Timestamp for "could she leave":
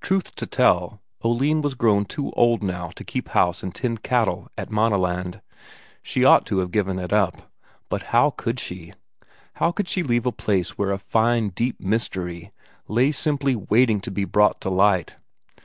9.72-10.26